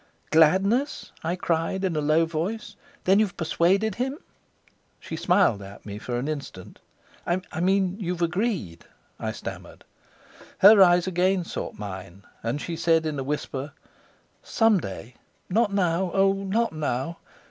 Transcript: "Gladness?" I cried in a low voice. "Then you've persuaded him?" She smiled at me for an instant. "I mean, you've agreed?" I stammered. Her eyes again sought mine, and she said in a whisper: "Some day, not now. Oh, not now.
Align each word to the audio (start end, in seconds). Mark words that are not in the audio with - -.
"Gladness?" 0.31 1.11
I 1.23 1.35
cried 1.35 1.83
in 1.83 1.95
a 1.95 2.01
low 2.01 2.25
voice. 2.25 2.75
"Then 3.03 3.19
you've 3.19 3.37
persuaded 3.37 3.93
him?" 3.93 4.17
She 4.99 5.15
smiled 5.15 5.61
at 5.61 5.85
me 5.85 5.99
for 5.99 6.17
an 6.17 6.27
instant. 6.27 6.79
"I 7.27 7.59
mean, 7.59 7.97
you've 7.99 8.23
agreed?" 8.23 8.85
I 9.19 9.31
stammered. 9.31 9.83
Her 10.57 10.81
eyes 10.81 11.05
again 11.05 11.43
sought 11.43 11.77
mine, 11.77 12.23
and 12.41 12.59
she 12.59 12.75
said 12.75 13.05
in 13.05 13.19
a 13.19 13.23
whisper: 13.23 13.73
"Some 14.41 14.79
day, 14.79 15.17
not 15.51 15.71
now. 15.71 16.09
Oh, 16.15 16.33
not 16.33 16.73
now. 16.73 17.17